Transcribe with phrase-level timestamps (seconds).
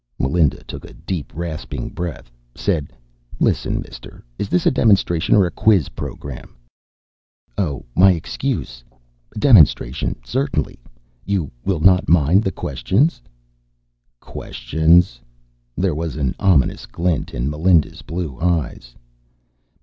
[0.17, 2.91] Melinda took a deep rasping breath, said,
[3.39, 6.55] "Listen, mister, is this a demonstration or a quiz program?"
[7.55, 8.83] "Oh, my excuse.
[9.37, 10.79] Demonstration, certainly.
[11.23, 13.21] You will not mind the questions?"
[14.19, 15.21] "Questions?"
[15.77, 18.95] There was an ominous glint in Melinda's blue eyes.